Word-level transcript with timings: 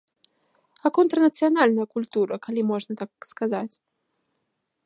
А 0.85 0.91
контрнацыянальная 0.97 1.87
культура, 1.97 2.33
калі 2.47 2.61
можна 2.73 2.93
так 3.03 3.11
сказаць? 3.33 3.75